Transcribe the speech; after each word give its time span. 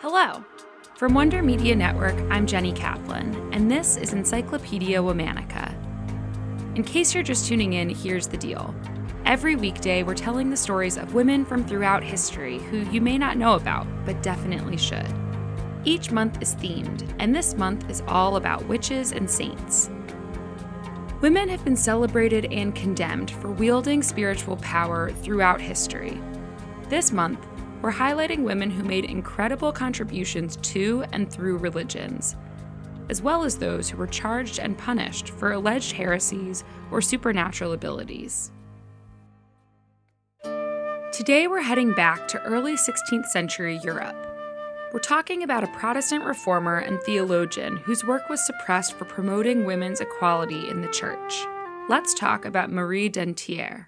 Hello. 0.00 0.44
From 0.94 1.12
Wonder 1.12 1.42
Media 1.42 1.74
Network, 1.74 2.14
I'm 2.30 2.46
Jenny 2.46 2.72
Kaplan, 2.72 3.52
and 3.52 3.68
this 3.68 3.96
is 3.96 4.12
Encyclopedia 4.12 5.00
Womannica. 5.00 5.74
In 6.76 6.84
case 6.84 7.12
you're 7.12 7.24
just 7.24 7.48
tuning 7.48 7.72
in, 7.72 7.88
here's 7.88 8.28
the 8.28 8.36
deal. 8.36 8.72
Every 9.26 9.56
weekday, 9.56 10.04
we're 10.04 10.14
telling 10.14 10.50
the 10.50 10.56
stories 10.56 10.98
of 10.98 11.14
women 11.14 11.44
from 11.44 11.64
throughout 11.64 12.04
history 12.04 12.58
who 12.58 12.88
you 12.92 13.00
may 13.00 13.18
not 13.18 13.38
know 13.38 13.54
about, 13.54 13.88
but 14.04 14.22
definitely 14.22 14.76
should. 14.76 15.12
Each 15.82 16.12
month 16.12 16.40
is 16.40 16.54
themed, 16.54 17.12
and 17.18 17.34
this 17.34 17.56
month 17.56 17.90
is 17.90 18.04
all 18.06 18.36
about 18.36 18.68
witches 18.68 19.10
and 19.10 19.28
saints. 19.28 19.90
Women 21.20 21.48
have 21.48 21.64
been 21.64 21.74
celebrated 21.74 22.52
and 22.52 22.72
condemned 22.72 23.32
for 23.32 23.50
wielding 23.50 24.04
spiritual 24.04 24.58
power 24.58 25.10
throughout 25.10 25.60
history. 25.60 26.20
This 26.88 27.10
month, 27.10 27.44
we're 27.80 27.92
highlighting 27.92 28.42
women 28.42 28.70
who 28.70 28.82
made 28.82 29.04
incredible 29.04 29.72
contributions 29.72 30.56
to 30.62 31.04
and 31.12 31.30
through 31.30 31.58
religions, 31.58 32.36
as 33.08 33.22
well 33.22 33.44
as 33.44 33.58
those 33.58 33.88
who 33.88 33.96
were 33.96 34.06
charged 34.06 34.58
and 34.58 34.76
punished 34.76 35.30
for 35.30 35.52
alleged 35.52 35.92
heresies 35.92 36.64
or 36.90 37.00
supernatural 37.00 37.72
abilities. 37.72 38.50
Today, 41.12 41.46
we're 41.46 41.62
heading 41.62 41.94
back 41.94 42.28
to 42.28 42.42
early 42.42 42.74
16th 42.74 43.26
century 43.26 43.80
Europe. 43.82 44.16
We're 44.92 45.00
talking 45.00 45.42
about 45.42 45.64
a 45.64 45.68
Protestant 45.68 46.24
reformer 46.24 46.78
and 46.78 47.00
theologian 47.02 47.76
whose 47.78 48.04
work 48.04 48.28
was 48.28 48.44
suppressed 48.44 48.94
for 48.94 49.04
promoting 49.04 49.64
women's 49.64 50.00
equality 50.00 50.68
in 50.68 50.80
the 50.80 50.88
church. 50.88 51.44
Let's 51.88 52.14
talk 52.14 52.44
about 52.44 52.70
Marie 52.70 53.10
Dentiere. 53.10 53.86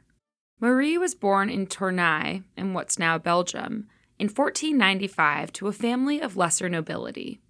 Marie 0.62 0.98
was 0.98 1.14
born 1.14 1.48
in 1.48 1.66
Tournai, 1.66 2.40
in 2.54 2.74
what's 2.74 2.98
now 2.98 3.16
Belgium, 3.16 3.88
in 4.18 4.26
1495 4.26 5.50
to 5.54 5.68
a 5.68 5.72
family 5.72 6.20
of 6.20 6.36
lesser 6.36 6.68
nobility. 6.68 7.40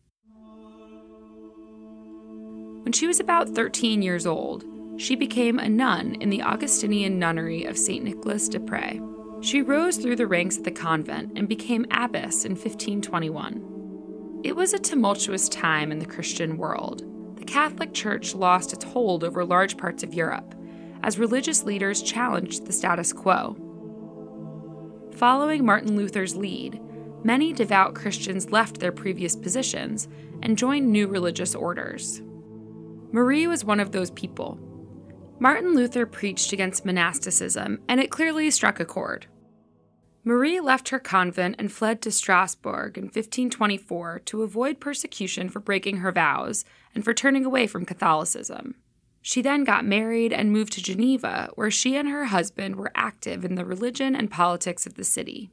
When 2.85 2.93
she 2.93 3.09
was 3.09 3.19
about 3.19 3.49
13 3.49 4.01
years 4.01 4.27
old, 4.27 4.65
she 4.97 5.17
became 5.17 5.59
a 5.59 5.69
nun 5.69 6.15
in 6.21 6.31
the 6.31 6.43
Augustinian 6.43 7.19
nunnery 7.19 7.65
of 7.65 7.77
St. 7.77 8.05
Nicholas 8.05 8.49
de 8.49 8.61
Pré. 8.61 9.05
She 9.45 9.61
rose 9.61 9.97
through 9.97 10.17
the 10.17 10.29
ranks 10.29 10.59
at 10.59 10.65
the 10.65 10.71
convent 10.71 11.33
and 11.37 11.49
became 11.49 11.87
abbess 11.91 12.45
in 12.45 12.53
1521. 12.53 14.41
It 14.45 14.55
was 14.55 14.73
a 14.73 14.79
tumultuous 14.79 15.49
time 15.49 15.91
in 15.91 15.99
the 15.99 16.07
Christian 16.07 16.57
world. 16.57 17.03
The 17.39 17.45
Catholic 17.45 17.93
Church 17.93 18.37
lost 18.37 18.73
its 18.73 18.85
hold 18.85 19.25
over 19.25 19.45
large 19.45 19.77
parts 19.77 20.05
of 20.05 20.15
Europe, 20.15 20.55
as 21.03 21.19
religious 21.19 21.65
leaders 21.65 22.03
challenged 22.03 22.67
the 22.67 22.73
status 22.73 23.13
quo. 23.13 23.57
Following 25.13 25.65
Martin 25.65 25.97
Luther's 25.97 26.37
lead, 26.37 26.81
many 27.25 27.53
devout 27.53 27.95
Christians 27.95 28.51
left 28.51 28.81
their 28.81 28.93
previous 28.93 29.37
positions 29.37 30.09
and 30.43 30.57
joined 30.57 30.91
new 30.91 31.07
religious 31.07 31.55
orders. 31.55 32.23
Marie 33.13 33.47
was 33.47 33.65
one 33.65 33.81
of 33.81 33.93
those 33.93 34.11
people. 34.11 34.59
Martin 35.39 35.75
Luther 35.75 36.07
preached 36.07 36.53
against 36.53 36.85
monasticism, 36.85 37.81
and 37.89 38.01
it 38.01 38.11
clearly 38.11 38.51
struck 38.51 38.79
a 38.79 38.85
chord. 38.85 39.27
Marie 40.23 40.61
left 40.61 40.91
her 40.91 40.99
convent 40.99 41.57
and 41.59 41.73
fled 41.73 42.03
to 42.03 42.11
Strasbourg 42.11 42.99
in 42.99 43.05
1524 43.05 44.21
to 44.27 44.43
avoid 44.43 44.79
persecution 44.79 45.49
for 45.49 45.61
breaking 45.61 45.99
her 45.99 46.13
vows 46.13 46.65
and 46.95 47.05
for 47.05 47.15
turning 47.15 47.47
away 47.47 47.67
from 47.67 47.87
Catholicism. 47.87 48.75
She 49.23 49.43
then 49.43 49.65
got 49.65 49.85
married 49.85 50.33
and 50.33 50.51
moved 50.51 50.73
to 50.75 50.83
Geneva, 50.83 51.51
where 51.55 51.71
she 51.71 51.97
and 51.97 52.09
her 52.09 52.27
husband 52.27 52.77
were 52.77 52.93
active 52.95 53.45
in 53.45 53.55
the 53.55 53.65
religion 53.65 54.17
and 54.17 54.31
politics 54.31 54.87
of 54.87 54.95
the 54.95 55.05
city. 55.05 55.51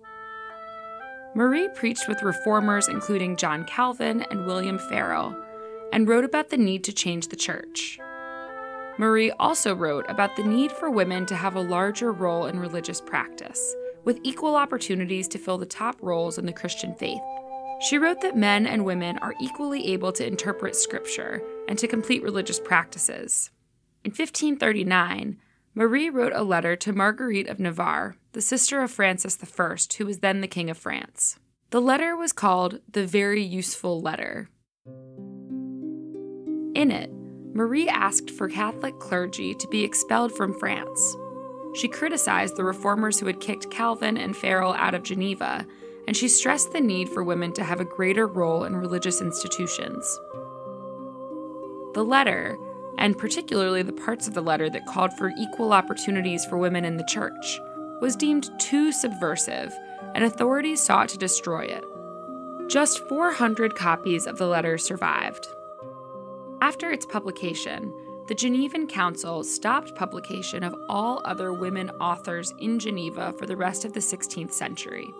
Marie 1.35 1.69
preached 1.75 2.07
with 2.07 2.23
reformers 2.23 2.87
including 2.87 3.35
John 3.35 3.65
Calvin 3.65 4.23
and 4.31 4.45
William 4.45 4.79
Farel, 4.79 5.35
and 5.91 6.07
wrote 6.07 6.23
about 6.23 6.49
the 6.49 6.57
need 6.57 6.83
to 6.85 6.93
change 6.93 7.27
the 7.27 7.35
church. 7.35 7.99
Marie 8.97 9.31
also 9.31 9.75
wrote 9.75 10.05
about 10.09 10.35
the 10.35 10.43
need 10.43 10.71
for 10.71 10.89
women 10.89 11.25
to 11.27 11.35
have 11.35 11.55
a 11.55 11.61
larger 11.61 12.11
role 12.11 12.47
in 12.47 12.59
religious 12.59 12.99
practice, 12.99 13.75
with 14.03 14.19
equal 14.23 14.55
opportunities 14.55 15.27
to 15.27 15.37
fill 15.37 15.57
the 15.57 15.65
top 15.65 15.97
roles 16.01 16.37
in 16.37 16.45
the 16.45 16.53
Christian 16.53 16.95
faith. 16.95 17.21
She 17.81 17.99
wrote 17.99 18.21
that 18.21 18.35
men 18.35 18.65
and 18.65 18.85
women 18.85 19.19
are 19.19 19.35
equally 19.39 19.93
able 19.93 20.11
to 20.13 20.25
interpret 20.25 20.75
scripture 20.75 21.43
and 21.67 21.77
to 21.77 21.87
complete 21.87 22.23
religious 22.23 22.59
practices. 22.59 23.51
In 24.07 24.11
1539, 24.11 25.35
Marie 25.75 26.09
wrote 26.09 26.31
a 26.33 26.41
letter 26.41 26.77
to 26.77 26.93
Marguerite 26.93 27.49
of 27.49 27.59
Navarre, 27.59 28.15
the 28.31 28.39
sister 28.39 28.81
of 28.81 28.89
Francis 28.89 29.37
I, 29.43 29.75
who 29.97 30.05
was 30.05 30.19
then 30.19 30.39
the 30.39 30.47
King 30.47 30.69
of 30.69 30.77
France. 30.77 31.37
The 31.71 31.81
letter 31.81 32.15
was 32.15 32.31
called 32.31 32.79
the 32.89 33.05
Very 33.05 33.43
Useful 33.43 33.99
Letter. 33.99 34.47
In 36.73 36.89
it, 36.89 37.11
Marie 37.53 37.89
asked 37.89 38.31
for 38.31 38.47
Catholic 38.47 38.97
clergy 38.97 39.53
to 39.55 39.67
be 39.67 39.83
expelled 39.83 40.31
from 40.31 40.57
France. 40.57 41.17
She 41.75 41.89
criticized 41.89 42.55
the 42.55 42.63
reformers 42.63 43.19
who 43.19 43.25
had 43.25 43.41
kicked 43.41 43.69
Calvin 43.69 44.15
and 44.15 44.37
Farel 44.37 44.73
out 44.75 44.93
of 44.93 45.03
Geneva, 45.03 45.67
and 46.07 46.15
she 46.15 46.29
stressed 46.29 46.71
the 46.71 46.79
need 46.79 47.09
for 47.09 47.25
women 47.25 47.51
to 47.55 47.63
have 47.65 47.81
a 47.81 47.85
greater 47.85 48.25
role 48.25 48.63
in 48.63 48.73
religious 48.73 49.19
institutions. 49.19 50.05
The 51.93 52.05
letter, 52.05 52.57
and 52.97 53.17
particularly 53.17 53.81
the 53.81 53.93
parts 53.93 54.27
of 54.27 54.33
the 54.33 54.41
letter 54.41 54.69
that 54.69 54.85
called 54.85 55.13
for 55.13 55.31
equal 55.37 55.73
opportunities 55.73 56.45
for 56.45 56.57
women 56.57 56.85
in 56.85 56.97
the 56.97 57.05
church, 57.05 57.59
was 58.01 58.15
deemed 58.15 58.49
too 58.59 58.91
subversive, 58.91 59.73
and 60.15 60.23
authorities 60.23 60.81
sought 60.81 61.09
to 61.09 61.17
destroy 61.17 61.63
it. 61.63 61.83
Just 62.67 62.99
400 63.07 63.75
copies 63.75 64.27
of 64.27 64.37
the 64.37 64.47
letter 64.47 64.77
survived. 64.77 65.47
After 66.61 66.91
its 66.91 67.05
publication, 67.05 67.93
the 68.27 68.35
Genevan 68.35 68.87
Council 68.87 69.43
stopped 69.43 69.95
publication 69.95 70.63
of 70.63 70.75
all 70.89 71.21
other 71.23 71.53
women 71.53 71.89
authors 72.01 72.53
in 72.59 72.77
Geneva 72.77 73.33
for 73.39 73.45
the 73.45 73.55
rest 73.55 73.85
of 73.85 73.93
the 73.93 74.01
16th 74.01 74.51
century. 74.51 75.13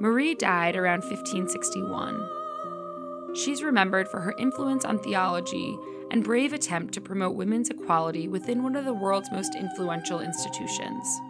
Marie 0.00 0.34
died 0.34 0.74
around 0.74 1.04
1561. 1.04 2.43
She's 3.34 3.62
remembered 3.62 4.08
for 4.08 4.20
her 4.20 4.34
influence 4.38 4.84
on 4.84 5.00
theology 5.00 5.76
and 6.10 6.22
brave 6.22 6.52
attempt 6.52 6.94
to 6.94 7.00
promote 7.00 7.34
women's 7.34 7.70
equality 7.70 8.28
within 8.28 8.62
one 8.62 8.76
of 8.76 8.84
the 8.84 8.94
world's 8.94 9.32
most 9.32 9.54
influential 9.54 10.20
institutions. 10.20 11.20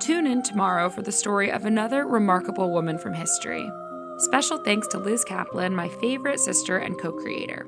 Tune 0.00 0.26
in 0.26 0.42
tomorrow 0.42 0.88
for 0.88 1.02
the 1.02 1.12
story 1.12 1.52
of 1.52 1.66
another 1.66 2.06
remarkable 2.06 2.70
woman 2.70 2.96
from 2.96 3.12
history. 3.12 3.70
Special 4.16 4.56
thanks 4.58 4.88
to 4.88 4.98
Liz 4.98 5.24
Kaplan, 5.24 5.74
my 5.74 5.88
favorite 5.88 6.40
sister 6.40 6.78
and 6.78 6.98
co 6.98 7.12
creator. 7.12 7.66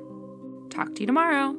Talk 0.70 0.94
to 0.94 1.00
you 1.02 1.06
tomorrow. 1.06 1.54